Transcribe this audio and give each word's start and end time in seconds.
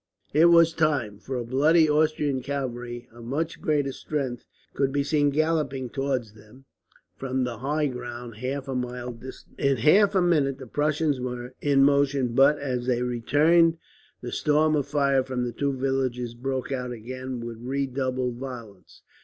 It 0.33 0.45
was 0.45 0.73
time, 0.73 1.19
for 1.19 1.35
a 1.37 1.45
body 1.45 1.87
of 1.87 1.95
Austrian 1.97 2.41
cavalry, 2.41 3.07
of 3.13 3.23
much 3.23 3.61
greater 3.61 3.91
strength, 3.91 4.45
could 4.73 4.91
be 4.91 5.03
seen 5.03 5.29
galloping 5.29 5.91
towards 5.91 6.33
them 6.33 6.65
from 7.17 7.43
the 7.43 7.59
high 7.59 7.85
ground 7.85 8.37
half 8.37 8.67
a 8.67 8.73
mile 8.73 9.11
distant. 9.11 9.59
In 9.59 9.77
half 9.77 10.15
a 10.15 10.21
minute 10.23 10.57
the 10.57 10.65
Prussians 10.65 11.19
were 11.21 11.53
in 11.61 11.83
motion 11.83 12.33
but, 12.33 12.57
as 12.57 12.87
they 12.87 13.03
returned, 13.03 13.77
the 14.21 14.31
storm 14.31 14.75
of 14.75 14.87
fire 14.87 15.23
from 15.23 15.43
the 15.45 15.53
two 15.53 15.71
villages 15.71 16.33
burst 16.33 16.71
out 16.71 16.91
again 16.91 17.39
with 17.39 17.59
redoubled 17.59 18.37
violence. 18.37 19.03